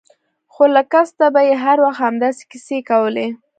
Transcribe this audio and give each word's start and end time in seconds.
خو 0.53 0.63
له 0.75 0.81
کسته 0.91 1.25
به 1.33 1.41
يې 1.47 1.55
هر 1.63 1.77
وخت 1.85 1.99
همداسې 2.05 2.43
کيسې 2.51 2.77
کولې. 2.89 3.27